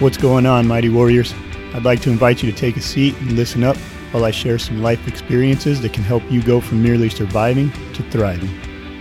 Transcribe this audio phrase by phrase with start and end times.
[0.00, 1.34] What's going on, Mighty Warriors?
[1.74, 3.76] I'd like to invite you to take a seat and listen up
[4.12, 8.02] while I share some life experiences that can help you go from merely surviving to
[8.04, 8.48] thriving.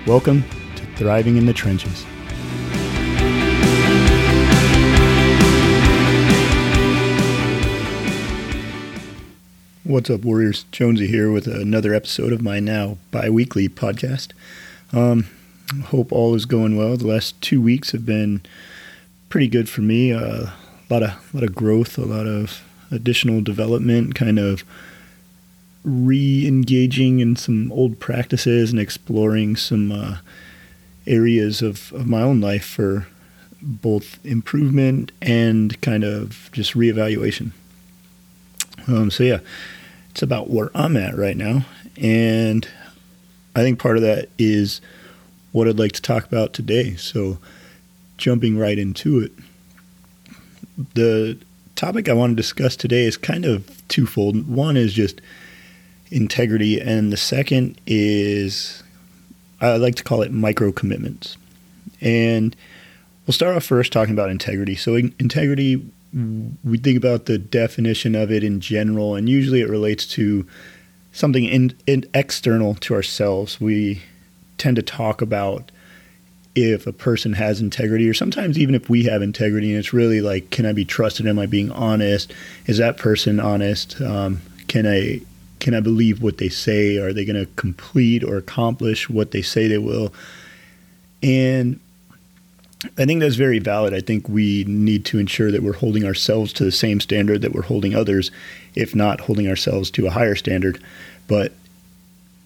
[0.06, 0.44] Welcome
[0.76, 2.04] to Thriving in the Trenches.
[9.86, 10.66] What's up, Warriors?
[10.74, 14.34] Jonesy here with another episode of my now bi weekly podcast.
[14.92, 15.30] Um,
[15.86, 16.98] hope all is going well.
[16.98, 18.42] The last two weeks have been
[19.30, 20.12] pretty good for me.
[20.12, 20.48] Uh,
[20.90, 24.64] a lot of lot of growth, a lot of additional development, kind of
[25.84, 30.18] re-engaging in some old practices and exploring some uh,
[31.08, 33.08] areas of, of my own life for
[33.62, 37.52] both improvement and kind of just reevaluation.
[38.88, 39.40] Um, so yeah,
[40.10, 41.66] it's about where I'm at right now,
[41.98, 42.68] and
[43.56, 44.82] I think part of that is
[45.52, 46.96] what I'd like to talk about today.
[46.96, 47.40] So
[48.18, 49.32] jumping right into it,
[50.94, 51.38] the
[51.76, 54.48] topic I want to discuss today is kind of twofold.
[54.48, 55.22] One is just
[56.12, 58.84] integrity, and the second is
[59.62, 61.38] I like to call it micro commitments.
[62.02, 62.56] And
[63.26, 64.76] we'll start off first talking about integrity.
[64.76, 65.86] So, integrity,
[66.64, 70.48] we think about the definition of it in general, and usually it relates to
[71.12, 73.60] something in, in external to ourselves.
[73.60, 74.04] We
[74.58, 75.72] tend to talk about
[76.64, 80.22] if a person has integrity, or sometimes even if we have integrity, and it's really
[80.22, 81.28] like, can I be trusted?
[81.28, 82.34] Am I being honest?
[82.68, 84.00] Is that person honest?
[84.02, 85.22] Um, can I
[85.60, 86.98] can I believe what they say?
[86.98, 90.14] Are they going to complete or accomplish what they say they will?
[91.22, 91.80] And
[92.98, 93.94] I think that's very valid.
[93.94, 97.52] I think we need to ensure that we're holding ourselves to the same standard that
[97.52, 98.32] we're holding others,
[98.76, 100.82] if not holding ourselves to a higher standard.
[101.28, 101.52] But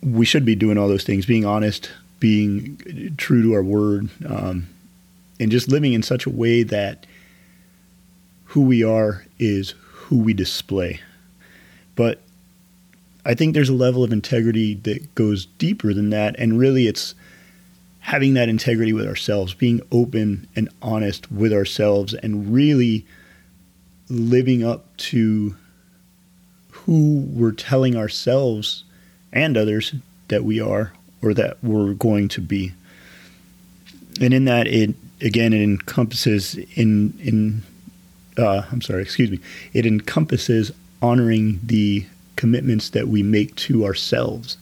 [0.01, 4.67] we should be doing all those things, being honest, being true to our word, um,
[5.39, 7.05] and just living in such a way that
[8.45, 11.01] who we are is who we display.
[11.95, 12.21] But
[13.25, 16.35] I think there's a level of integrity that goes deeper than that.
[16.37, 17.15] And really, it's
[17.99, 23.05] having that integrity with ourselves, being open and honest with ourselves, and really
[24.09, 25.55] living up to
[26.71, 28.83] who we're telling ourselves
[29.31, 29.95] and others
[30.27, 30.93] that we are
[31.23, 32.71] or that we're going to be.
[34.21, 37.63] And in that, it again, it encompasses in in
[38.37, 39.39] uh, I'm sorry, excuse me,
[39.73, 44.57] it encompasses honoring the commitments that we make to ourselves.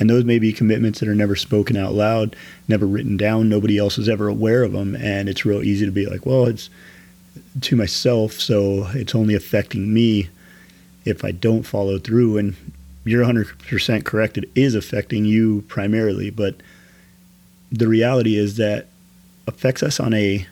[0.00, 2.36] And those may be commitments that are never spoken out loud,
[2.68, 3.48] never written down.
[3.48, 4.94] Nobody else is ever aware of them.
[4.94, 6.70] And it's real easy to be like, well, it's
[7.62, 10.28] to myself, so it's only affecting me
[11.04, 12.38] if I don't follow through.
[12.38, 12.54] And
[13.04, 14.38] you're 100% correct.
[14.38, 16.30] It is affecting you primarily.
[16.30, 16.56] But
[17.70, 18.86] the reality is that
[19.46, 20.46] affects us on a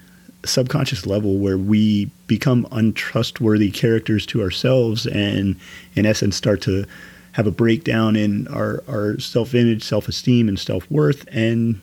[0.45, 5.57] subconscious level where we become untrustworthy characters to ourselves and
[5.95, 6.87] in essence start to
[7.33, 11.81] have a breakdown in our, our self-image self-esteem and self-worth and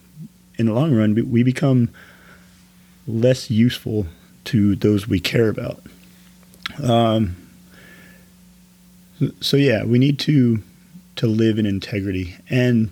[0.57, 1.89] in the long run we become
[3.05, 4.07] less useful
[4.45, 5.81] to those we care about
[6.81, 7.35] um,
[9.41, 10.61] so yeah we need to
[11.15, 12.89] to live in integrity and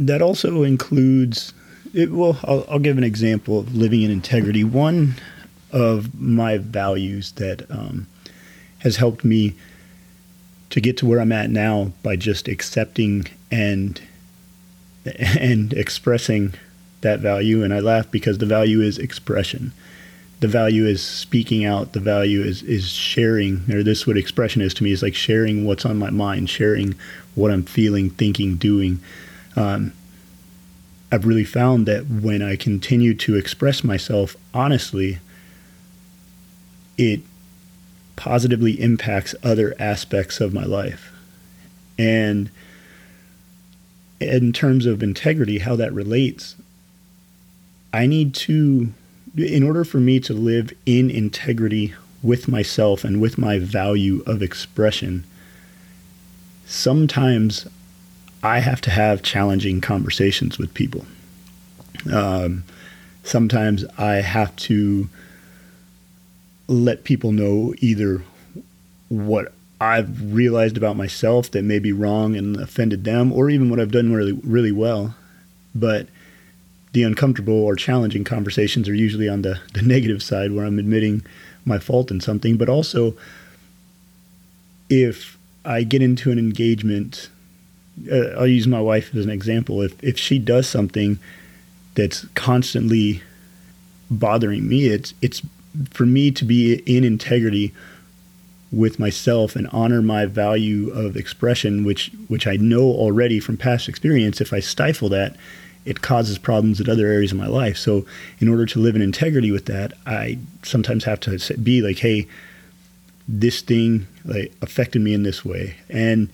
[0.00, 1.52] that also includes
[1.92, 4.64] it, well, I'll, I'll, give an example of living in integrity.
[4.64, 5.16] One
[5.72, 8.06] of my values that um,
[8.78, 9.54] has helped me
[10.70, 14.00] to get to where I'm at now by just accepting and
[15.04, 16.54] and expressing
[17.00, 17.64] that value.
[17.64, 19.72] And I laugh because the value is expression.
[20.40, 21.92] The value is speaking out.
[21.92, 23.70] The value is is sharing.
[23.70, 26.94] Or this what expression is to me is like sharing what's on my mind, sharing
[27.34, 29.00] what I'm feeling, thinking, doing.
[29.56, 29.92] Um,
[31.12, 35.18] I've really found that when I continue to express myself honestly,
[36.96, 37.20] it
[38.16, 41.12] positively impacts other aspects of my life.
[41.98, 42.50] And
[44.20, 46.56] in terms of integrity, how that relates,
[47.92, 48.92] I need to,
[49.36, 54.42] in order for me to live in integrity with myself and with my value of
[54.42, 55.24] expression,
[56.66, 57.66] sometimes
[58.42, 61.06] I have to have challenging conversations with people.
[62.12, 62.64] Um,
[63.22, 65.08] sometimes I have to
[66.68, 68.22] let people know either
[69.08, 73.80] what I've realized about myself that may be wrong and offended them, or even what
[73.80, 75.14] I've done really, really well.
[75.74, 76.06] But
[76.92, 81.22] the uncomfortable or challenging conversations are usually on the, the negative side where I'm admitting
[81.64, 82.56] my fault in something.
[82.56, 83.16] But also,
[84.88, 87.30] if I get into an engagement
[88.10, 89.82] uh, I'll use my wife as an example.
[89.82, 91.18] If if she does something
[91.94, 93.22] that's constantly
[94.10, 95.42] bothering me, it's it's
[95.90, 97.72] for me to be in integrity
[98.72, 103.88] with myself and honor my value of expression, which which I know already from past
[103.88, 105.36] experience, if I stifle that,
[105.84, 107.76] it causes problems in other areas of my life.
[107.76, 108.06] So,
[108.38, 112.26] in order to live in integrity with that, I sometimes have to be like, "Hey,
[113.28, 116.28] this thing like affected me in this way," and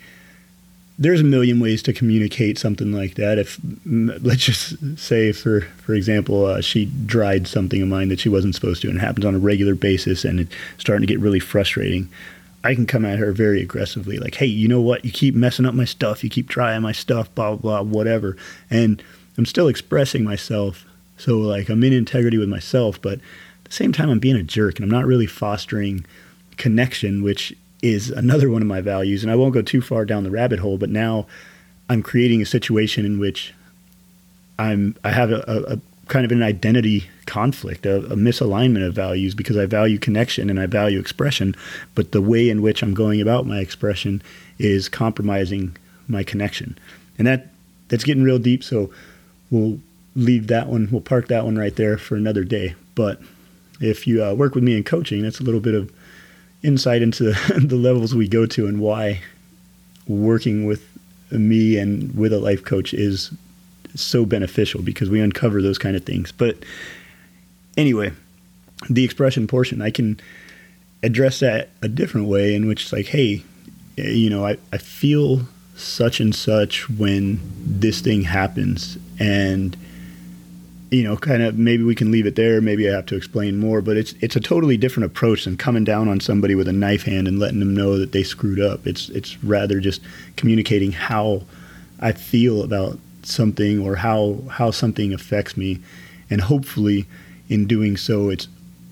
[0.99, 3.39] there's a million ways to communicate something like that.
[3.39, 8.29] If let's just say, for for example, uh, she dried something of mine that she
[8.29, 11.21] wasn't supposed to, and it happens on a regular basis, and it's starting to get
[11.21, 12.09] really frustrating.
[12.65, 15.05] I can come at her very aggressively, like, "Hey, you know what?
[15.05, 16.25] You keep messing up my stuff.
[16.25, 17.33] You keep trying my stuff.
[17.35, 18.37] Blah blah, blah whatever."
[18.71, 19.03] And
[19.39, 20.87] I'm still expressing myself,
[21.17, 24.43] so like I'm in integrity with myself, but at the same time, I'm being a
[24.43, 26.07] jerk, and I'm not really fostering
[26.57, 29.23] connection, which is another one of my values.
[29.23, 31.27] And I won't go too far down the rabbit hole, but now
[31.89, 33.55] I'm creating a situation in which
[34.59, 38.95] I'm I have a, a, a kind of an identity conflict, a, a, misalignment of
[38.95, 41.57] values because I value connection and I value expression,
[41.95, 44.23] but the way in which I'm going about my expression
[44.59, 45.77] is compromising
[46.09, 46.79] my connection,
[47.19, 47.49] and that
[47.89, 48.63] that's getting real deep.
[48.65, 48.91] So
[49.51, 49.79] we'll
[50.15, 50.89] leave that one.
[50.91, 52.75] We'll park that one right there for another day.
[52.95, 53.21] But
[53.81, 55.93] if you uh, work with me in coaching, that's a little bit of
[56.63, 57.25] insight into
[57.59, 59.21] the levels we go to and why
[60.09, 60.85] working with
[61.31, 63.33] me and with a life coach is
[63.95, 66.33] so beneficial because we uncover those kind of things.
[66.33, 66.59] But
[67.77, 68.13] anyway,
[68.89, 70.21] the expression portion, I can
[71.03, 73.43] address that a different way in which it's like, hey,
[73.97, 75.43] you know, I, I feel
[75.77, 78.99] such and such when this thing happens.
[79.19, 79.77] And
[80.91, 82.61] you know, kind of maybe we can leave it there.
[82.61, 85.85] Maybe I have to explain more, but it's it's a totally different approach than coming
[85.85, 88.87] down on somebody with a knife hand and letting them know that they screwed up.
[88.87, 90.01] It's it's rather just
[90.37, 91.43] communicating how
[92.01, 95.81] I feel about something or how how something affects me,
[96.31, 97.07] and hopefully,
[97.49, 98.47] in doing so, it's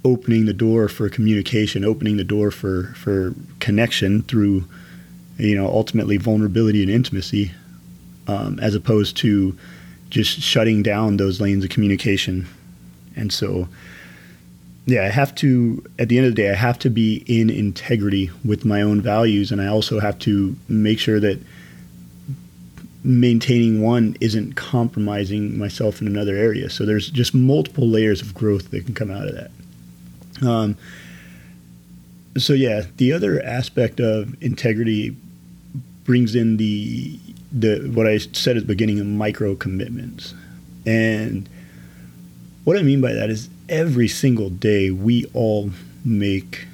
[0.05, 4.65] opening the door for communication, opening the door for for connection through,
[5.39, 7.53] you know, ultimately vulnerability and intimacy,
[8.29, 9.57] um, as opposed to
[10.11, 12.47] just shutting down those lanes of communication.
[13.17, 13.69] And so,
[14.87, 17.51] yeah, I have to, at the end of the day, I have to be in
[17.51, 19.51] integrity with my own values.
[19.51, 21.41] And I also have to make sure that
[23.03, 26.71] maintaining one isn't compromising myself in another area.
[26.71, 30.47] So there's just multiple layers of growth that can come out of that.
[30.47, 30.77] Um,
[32.37, 35.17] so, yeah, the other aspect of integrity
[36.05, 37.19] brings in the
[37.53, 40.35] the what I said at the beginning of micro commitments.
[40.87, 41.49] And
[42.65, 45.71] what I mean by that is every single day we all
[46.05, 46.67] make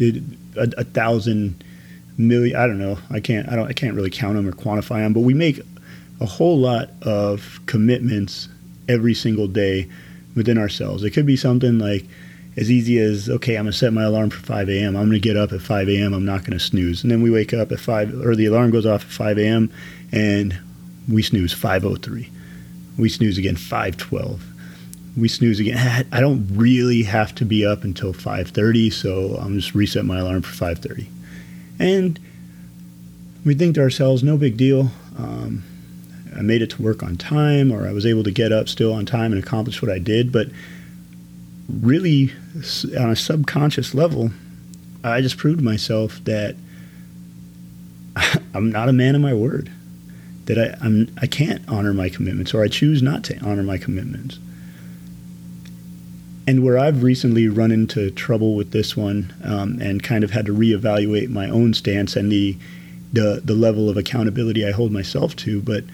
[0.00, 0.22] a,
[0.56, 1.64] a thousand
[2.16, 4.98] million I don't know I can't I don't I can't really count them or quantify
[5.02, 5.60] them but we make
[6.20, 8.48] a whole lot of commitments
[8.88, 9.88] every single day
[10.34, 12.04] within ourselves it could be something like
[12.58, 15.36] as easy as okay i'm to set my alarm for 5 a.m i'm to get
[15.36, 17.02] up at 5 a.m i'm not to snooze.
[17.02, 19.72] And then we wake up at 5 or the alarm goes off at 5 a.m
[20.10, 20.58] and
[21.10, 22.28] we snooze 503
[22.98, 24.44] we snooze again 512
[25.16, 26.06] we snooze again.
[26.12, 30.42] I don't really have to be up until 5.30 so i'm just reset my alarm
[30.42, 31.06] for 5.30
[31.78, 32.18] and
[33.44, 34.90] we think to ourselves no big deal.
[35.16, 35.62] Um,
[36.36, 38.92] i made it to work on time or i was able to get up still
[38.92, 40.48] on time and accomplish what i did but
[41.68, 42.32] really
[42.98, 44.30] on a subconscious level
[45.04, 46.56] i just proved myself that
[48.54, 49.70] i'm not a man of my word
[50.48, 53.76] that I, I'm, I can't honor my commitments or I choose not to honor my
[53.76, 54.38] commitments.
[56.46, 60.46] And where I've recently run into trouble with this one um, and kind of had
[60.46, 62.56] to reevaluate my own stance and the,
[63.12, 65.84] the, the level of accountability I hold myself to, but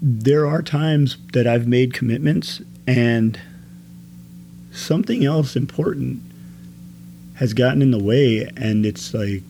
[0.00, 3.40] there are times that I've made commitments and
[4.72, 6.20] something else important
[7.34, 9.42] has gotten in the way and it's like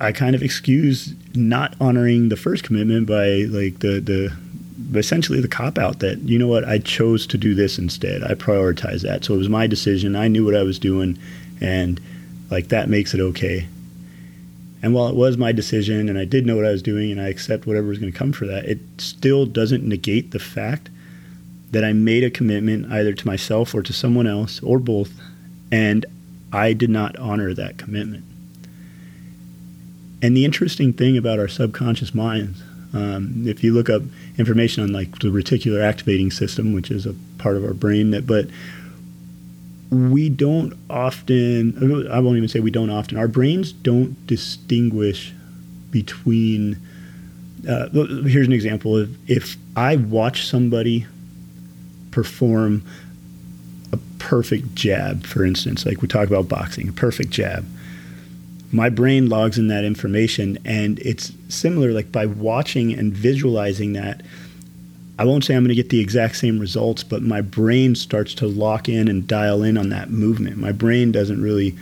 [0.00, 4.36] I kind of excuse not honoring the first commitment by like the the
[4.98, 8.22] essentially the cop out that you know what I chose to do this instead.
[8.22, 10.16] I prioritize that, so it was my decision.
[10.16, 11.18] I knew what I was doing,
[11.60, 12.00] and
[12.50, 13.66] like that makes it okay.
[14.82, 17.20] And while it was my decision, and I did know what I was doing, and
[17.20, 20.90] I accept whatever was going to come for that, it still doesn't negate the fact
[21.74, 25.10] that I made a commitment either to myself or to someone else or both,
[25.72, 26.06] and
[26.52, 28.24] I did not honor that commitment.
[30.22, 32.62] And the interesting thing about our subconscious minds,
[32.92, 34.02] um, if you look up
[34.38, 38.24] information on like the reticular activating system, which is a part of our brain, that
[38.24, 38.46] but
[39.90, 42.08] we don't often.
[42.08, 43.18] I won't even say we don't often.
[43.18, 45.32] Our brains don't distinguish
[45.90, 46.78] between.
[47.68, 47.88] Uh,
[48.26, 51.06] here's an example if I watch somebody
[52.14, 52.84] perform
[53.92, 57.66] a perfect jab, for instance, like we talk about boxing, a perfect jab.
[58.70, 61.90] My brain logs in that information, and it's similar.
[61.90, 64.22] Like by watching and visualizing that,
[65.18, 68.32] I won't say I'm going to get the exact same results, but my brain starts
[68.34, 70.56] to lock in and dial in on that movement.
[70.56, 71.76] My brain doesn't really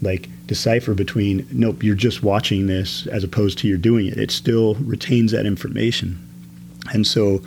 [0.00, 4.16] like decipher between nope, you're just watching this as opposed to you're doing it.
[4.16, 6.18] It still retains that information.
[6.92, 7.42] And so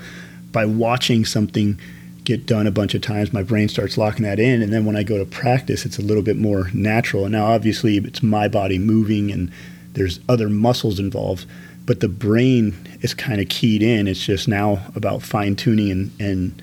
[0.52, 1.78] by watching something
[2.26, 4.62] get done a bunch of times, my brain starts locking that in.
[4.62, 7.24] And then when I go to practice, it's a little bit more natural.
[7.24, 9.52] And now, obviously, it's my body moving and
[9.94, 11.46] there's other muscles involved,
[11.86, 14.08] but the brain is kind of keyed in.
[14.08, 16.62] It's just now about fine tuning and, and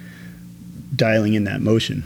[0.95, 2.04] dialing in that motion.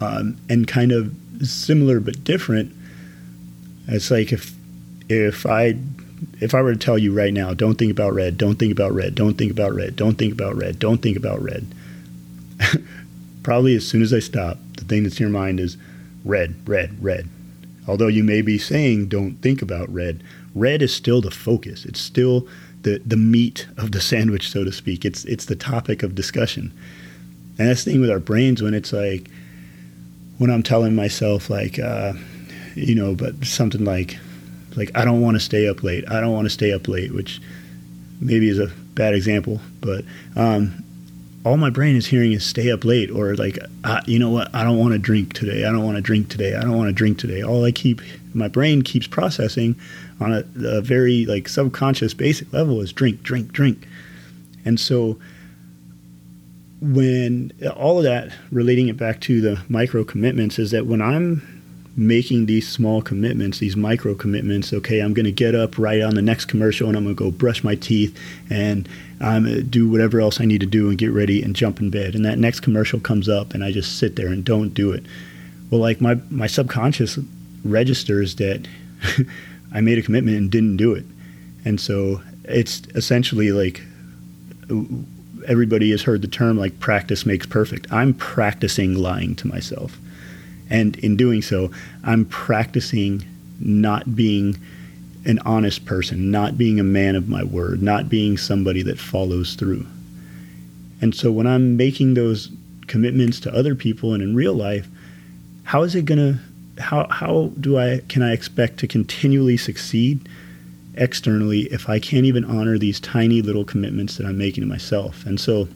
[0.00, 2.74] Um, and kind of similar but different.
[3.88, 4.54] It's like if
[5.08, 5.76] if I
[6.40, 8.92] if I were to tell you right now, don't think about red, don't think about
[8.92, 11.66] red, don't think about red, don't think about red, don't think about red.
[13.42, 15.76] Probably as soon as I stop, the thing that's in your mind is
[16.24, 17.28] red, red, red.
[17.88, 20.22] Although you may be saying don't think about red,
[20.54, 21.84] red is still the focus.
[21.84, 22.46] It's still
[22.82, 25.04] the, the meat of the sandwich, so to speak.
[25.04, 26.72] It's it's the topic of discussion.
[27.58, 29.28] And that's the thing with our brains when it's like
[30.38, 32.14] when I'm telling myself like uh,
[32.74, 34.18] you know, but something like
[34.76, 36.04] like I don't want to stay up late.
[36.10, 37.40] I don't want to stay up late, which
[38.20, 40.04] maybe is a bad example, but
[40.36, 40.84] um,
[41.44, 44.54] all my brain is hearing is stay up late or like uh, you know what
[44.54, 45.64] I don't want to drink today.
[45.64, 46.54] I don't want to drink today.
[46.54, 47.42] I don't want to drink today.
[47.42, 48.02] All I keep
[48.34, 49.76] my brain keeps processing
[50.20, 53.86] on a, a very like subconscious basic level is drink, drink, drink.
[54.64, 55.18] And so
[56.80, 61.59] when all of that relating it back to the micro commitments is that when I'm
[61.96, 64.72] making these small commitments, these micro commitments.
[64.72, 67.24] Okay, I'm going to get up right on the next commercial and I'm going to
[67.24, 68.18] go brush my teeth
[68.48, 68.88] and
[69.20, 72.14] um, do whatever else I need to do and get ready and jump in bed.
[72.14, 75.04] And that next commercial comes up and I just sit there and don't do it.
[75.70, 77.18] Well, like my, my subconscious
[77.64, 78.66] registers that
[79.74, 81.04] I made a commitment and didn't do it.
[81.64, 83.82] And so it's essentially like
[85.46, 87.92] everybody has heard the term like practice makes perfect.
[87.92, 89.98] I'm practicing lying to myself
[90.70, 91.70] and in doing so,
[92.04, 93.24] I'm practicing
[93.58, 94.56] not being
[95.26, 99.54] an honest person, not being a man of my word, not being somebody that follows
[99.54, 99.86] through.
[101.02, 102.50] And so when I'm making those
[102.86, 104.88] commitments to other people and in real life,
[105.64, 106.40] how is it going to
[106.80, 110.28] how how do I can I expect to continually succeed
[110.94, 115.26] externally if I can't even honor these tiny little commitments that I'm making to myself?
[115.26, 115.68] And so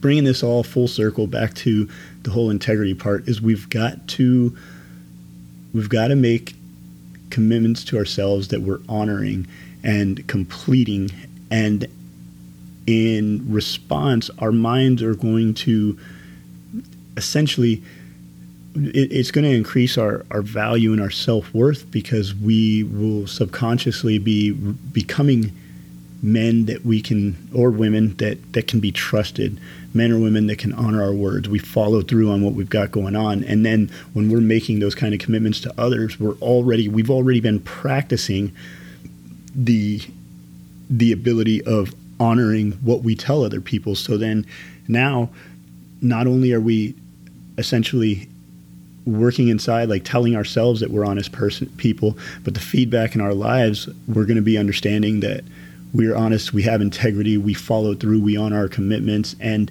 [0.00, 1.88] bringing this all full circle back to
[2.22, 4.56] the whole integrity part is we've got to
[5.72, 6.54] we've got to make
[7.30, 9.46] commitments to ourselves that we're honoring
[9.82, 11.10] and completing.
[11.50, 11.86] And
[12.86, 15.98] in response our minds are going to
[17.16, 17.82] essentially
[18.74, 24.18] it, it's going to increase our, our value and our self-worth because we will subconsciously
[24.18, 25.52] be becoming
[26.22, 29.58] men that we can or women that that can be trusted
[29.94, 31.48] men or women that can honor our words.
[31.48, 33.42] We follow through on what we've got going on.
[33.44, 37.40] And then when we're making those kind of commitments to others we're already we've already
[37.40, 38.54] been practicing
[39.54, 40.00] the
[40.88, 43.94] the ability of honoring what we tell other people.
[43.94, 44.46] So then
[44.88, 45.30] now
[46.02, 46.94] not only are we
[47.58, 48.28] essentially
[49.06, 53.34] working inside like telling ourselves that we're honest person people but the feedback in our
[53.34, 55.42] lives we're going to be understanding that
[55.92, 59.70] we're honest, we have integrity, we follow through, we honor our commitments, and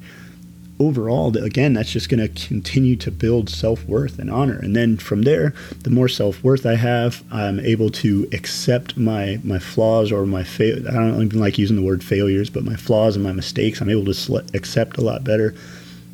[0.80, 4.58] overall, again, that's just going to continue to build self worth and honor.
[4.60, 9.40] And then from there, the more self worth I have, I'm able to accept my
[9.44, 10.88] my flaws or my fail.
[10.88, 13.90] I don't even like using the word failures, but my flaws and my mistakes, I'm
[13.90, 15.54] able to sl- accept a lot better.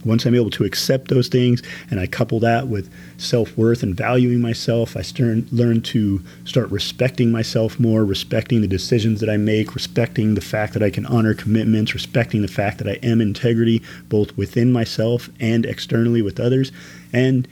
[0.06, 3.96] Once I'm able to accept those things and I couple that with self worth and
[3.96, 9.38] valuing myself, I start, learn to start respecting myself more, respecting the decisions that I
[9.38, 13.20] make, respecting the fact that I can honor commitments, respecting the fact that I am
[13.20, 16.72] integrity both within myself and externally with others.
[17.12, 17.48] And,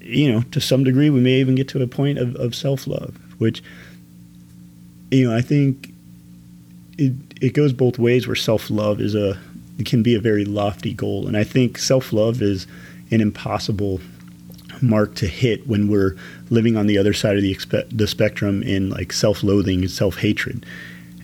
[0.00, 2.86] you know, to some degree, we may even get to a point of, of self
[2.86, 3.62] love, which,
[5.10, 5.92] you know, I think
[6.96, 9.38] it, it goes both ways where self love is a
[9.86, 11.26] can be a very lofty goal.
[11.26, 12.66] And I think self love is
[13.10, 14.00] an impossible
[14.80, 16.16] mark to hit when we're
[16.50, 19.90] living on the other side of the, expe- the spectrum in like self loathing and
[19.90, 20.64] self hatred.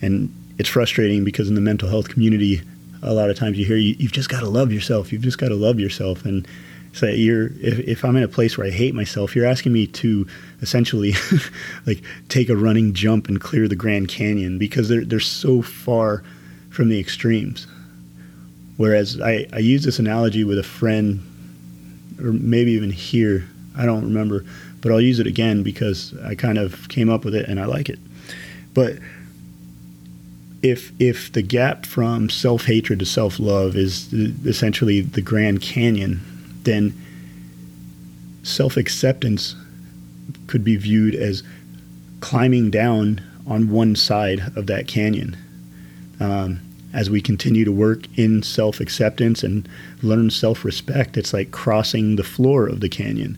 [0.01, 2.61] And it's frustrating because in the mental health community,
[3.01, 5.11] a lot of times you hear you, have just got to love yourself.
[5.11, 6.25] You've just got to love yourself.
[6.25, 6.47] And
[6.93, 9.87] so you're if, if I'm in a place where I hate myself, you're asking me
[9.87, 10.27] to
[10.61, 11.13] essentially
[11.85, 16.23] like take a running jump and clear the Grand Canyon because they're they're so far
[16.69, 17.67] from the extremes.
[18.77, 21.21] Whereas I, I use this analogy with a friend
[22.19, 23.47] or maybe even here.
[23.77, 24.45] I don't remember,
[24.81, 27.65] but I'll use it again because I kind of came up with it and I
[27.65, 27.99] like it.
[28.73, 28.97] But
[30.61, 36.21] if if the gap from self hatred to self love is essentially the Grand Canyon,
[36.63, 36.93] then
[38.43, 39.55] self acceptance
[40.47, 41.43] could be viewed as
[42.19, 45.37] climbing down on one side of that canyon.
[46.19, 46.59] Um,
[46.95, 49.67] as we continue to work in self acceptance and
[50.01, 53.37] learn self respect, it's like crossing the floor of the canyon.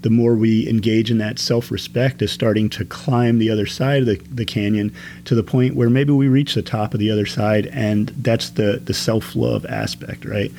[0.00, 4.00] The more we engage in that self respect is starting to climb the other side
[4.00, 4.94] of the, the canyon
[5.26, 8.50] to the point where maybe we reach the top of the other side, and that's
[8.50, 10.50] the, the self love aspect, right?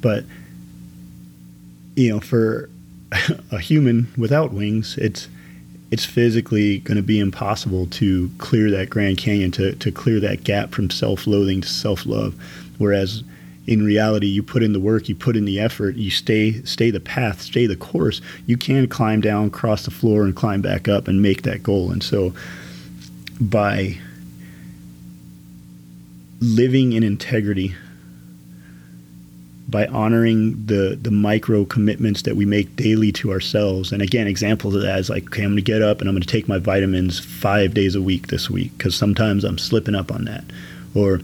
[0.00, 0.24] But,
[1.96, 2.70] you know, for
[3.50, 5.28] a human without wings, it's
[5.92, 10.42] it's physically going to be impossible to clear that Grand Canyon, to, to clear that
[10.42, 12.34] gap from self loathing to self love.
[12.78, 13.22] Whereas
[13.66, 16.90] in reality, you put in the work, you put in the effort, you stay stay
[16.90, 18.22] the path, stay the course.
[18.46, 21.92] You can climb down, cross the floor, and climb back up and make that goal.
[21.92, 22.32] And so,
[23.38, 23.98] by
[26.40, 27.76] living in integrity,
[29.72, 33.90] by honoring the the micro commitments that we make daily to ourselves.
[33.90, 36.14] And again, examples of that is like, okay, I'm going to get up and I'm
[36.14, 39.96] going to take my vitamins five days a week this week because sometimes I'm slipping
[39.96, 40.44] up on that.
[40.94, 41.20] Or,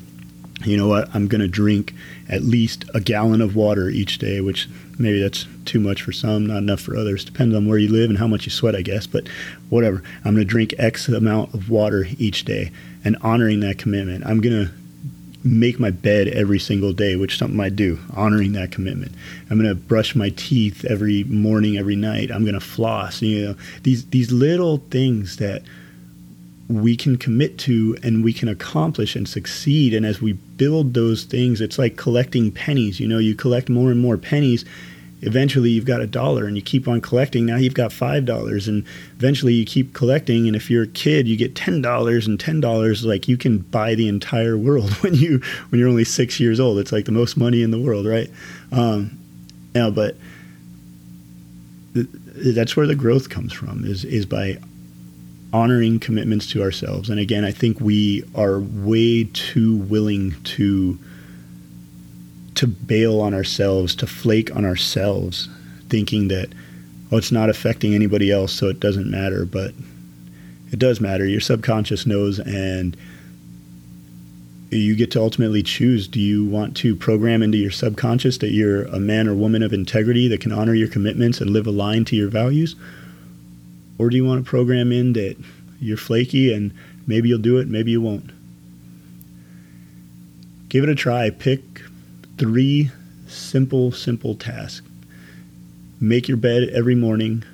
[0.64, 1.94] you know what, I'm going to drink
[2.28, 6.46] at least a gallon of water each day, which maybe that's too much for some,
[6.46, 7.24] not enough for others.
[7.24, 9.06] Depends on where you live and how much you sweat, I guess.
[9.06, 9.28] But
[9.68, 12.72] whatever, I'm going to drink X amount of water each day
[13.04, 14.26] and honoring that commitment.
[14.26, 14.72] I'm going to
[15.48, 19.12] make my bed every single day, which is something I do, honoring that commitment.
[19.50, 22.30] I'm going to brush my teeth every morning, every night.
[22.30, 23.22] I'm going to floss.
[23.22, 25.62] You know, these these little things that
[26.68, 29.94] we can commit to and we can accomplish and succeed.
[29.94, 33.00] And as we build those things, it's like collecting pennies.
[33.00, 34.64] You know, you collect more and more pennies
[35.22, 37.46] eventually you've got a dollar and you keep on collecting.
[37.46, 38.84] Now you've got five dollars and
[39.16, 40.46] eventually you keep collecting.
[40.46, 43.04] And if you're a kid you get ten dollars and ten dollars.
[43.04, 46.78] Like you can buy the entire world when you when you're only six years old.
[46.78, 48.30] It's like the most money in the world right?
[48.72, 49.18] Um
[49.74, 50.16] now but
[51.94, 54.58] that's where the growth comes from is is by
[55.52, 57.10] honoring commitments to ourselves.
[57.10, 60.98] And again i think we are way too willing to
[62.58, 65.48] to bail on ourselves, to flake on ourselves,
[65.88, 66.48] thinking that,
[67.12, 69.44] oh, it's not affecting anybody else, so it doesn't matter.
[69.44, 69.74] But
[70.72, 71.24] it does matter.
[71.24, 72.96] Your subconscious knows, and
[74.70, 78.82] you get to ultimately choose do you want to program into your subconscious that you're
[78.86, 82.16] a man or woman of integrity that can honor your commitments and live aligned to
[82.16, 82.74] your values?
[83.98, 85.36] Or do you want to program in that
[85.80, 86.74] you're flaky and
[87.06, 88.32] maybe you'll do it, maybe you won't?
[90.68, 91.30] Give it a try.
[91.30, 91.67] Pick
[92.38, 92.90] three
[93.26, 94.86] simple, simple tasks.
[96.00, 97.44] Make your bed every morning.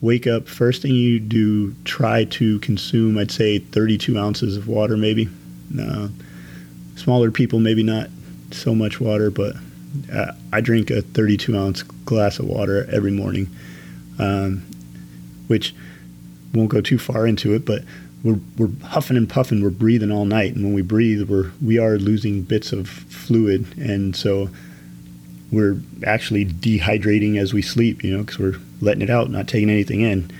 [0.00, 0.48] Wake up.
[0.48, 5.28] First thing you do, try to consume, I'd say, 32 ounces of water, maybe.
[5.80, 6.08] Uh,
[6.96, 8.08] smaller people, maybe not
[8.50, 9.56] so much water, but
[10.12, 13.48] uh, I drink a 32 ounce glass of water every morning,
[14.18, 14.62] um,
[15.46, 15.74] which
[16.52, 17.82] won't go too far into it, but
[18.26, 21.78] we're, we're huffing and puffing, we're breathing all night, and when we breathe, we're we
[21.78, 24.50] are losing bits of fluid, and so
[25.52, 29.70] we're actually dehydrating as we sleep, you know, because we're letting it out, not taking
[29.70, 30.30] anything in.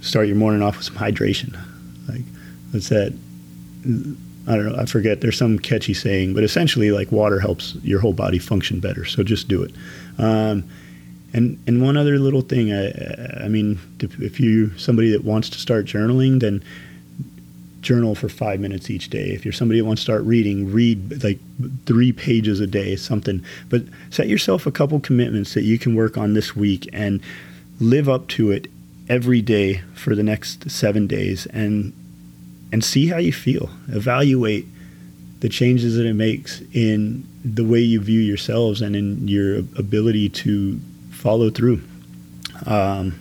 [0.00, 1.58] Start your morning off with some hydration.
[2.08, 2.22] Like,
[2.70, 3.12] what's that?
[4.48, 4.76] I don't know.
[4.76, 5.20] I forget.
[5.20, 9.04] There's some catchy saying, but essentially, like water helps your whole body function better.
[9.04, 9.72] So just do it.
[10.18, 10.68] Um,
[11.32, 12.72] and and one other little thing.
[12.72, 16.62] I, I mean, if, you somebody that wants to start journaling, then
[17.80, 19.30] journal for five minutes each day.
[19.30, 21.38] If you're somebody who wants to start reading, read like
[21.86, 23.42] three pages a day, something.
[23.68, 27.20] But set yourself a couple commitments that you can work on this week and
[27.80, 28.68] live up to it
[29.08, 31.92] every day for the next seven days and
[32.72, 33.68] and see how you feel.
[33.88, 34.66] Evaluate
[35.40, 40.28] the changes that it makes in the way you view yourselves and in your ability
[40.28, 40.78] to
[41.10, 41.82] follow through.
[42.66, 43.18] Um,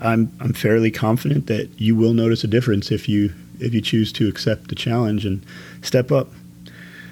[0.00, 4.12] I'm I'm fairly confident that you will notice a difference if you if you choose
[4.12, 5.44] to accept the challenge and
[5.82, 6.28] step up.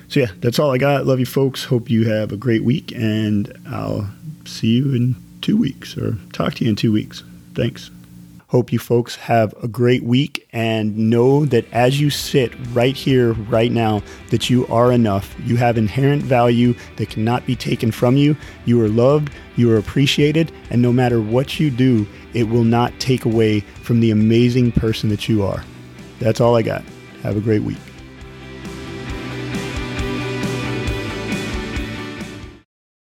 [0.09, 1.07] So yeah, that's all I got.
[1.07, 1.65] Love you folks.
[1.65, 4.09] Hope you have a great week and I'll
[4.47, 7.23] see you in 2 weeks or talk to you in 2 weeks.
[7.55, 7.91] Thanks.
[8.49, 13.35] Hope you folks have a great week and know that as you sit right here,
[13.35, 15.37] right now, that you are enough.
[15.45, 18.39] You have inherent value that cannot be taken from you.
[18.65, 22.99] You are loved, you are appreciated, and no matter what you do, it will not
[22.99, 25.63] take away from the amazing person that you are.
[26.19, 26.83] That's all I got.
[27.23, 27.77] Have a great week.